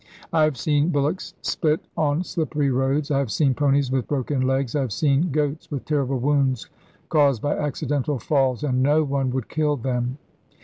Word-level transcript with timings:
I 0.33 0.45
have 0.45 0.57
seen 0.57 0.89
bullocks 0.89 1.35
split 1.43 1.79
on 1.95 2.23
slippery 2.23 2.71
roads, 2.71 3.11
I 3.11 3.19
have 3.19 3.29
seen 3.31 3.53
ponies 3.53 3.91
with 3.91 4.07
broken 4.07 4.47
legs, 4.47 4.75
I 4.75 4.81
have 4.81 4.91
seen 4.91 5.31
goats 5.31 5.69
with 5.69 5.85
terrible 5.85 6.17
wounds 6.17 6.67
caused 7.09 7.43
by 7.43 7.55
accidental 7.55 8.17
falls, 8.17 8.63
and 8.63 8.81
no 8.81 9.03
one 9.03 9.29
would 9.29 9.47
kill 9.47 9.77
them. 9.77 10.17